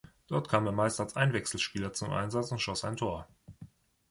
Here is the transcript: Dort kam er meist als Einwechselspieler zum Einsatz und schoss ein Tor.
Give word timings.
Dort 0.25 0.49
kam 0.49 0.65
er 0.65 0.71
meist 0.71 0.99
als 0.99 1.15
Einwechselspieler 1.15 1.93
zum 1.93 2.09
Einsatz 2.11 2.51
und 2.51 2.57
schoss 2.59 2.83
ein 2.83 2.97
Tor. 2.97 3.27